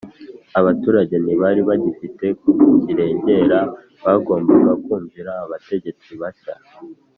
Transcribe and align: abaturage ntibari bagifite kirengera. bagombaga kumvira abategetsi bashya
abaturage 0.59 1.15
ntibari 1.23 1.61
bagifite 1.69 2.25
kirengera. 2.81 3.59
bagombaga 4.03 4.71
kumvira 4.85 5.31
abategetsi 5.45 6.09
bashya 6.21 6.55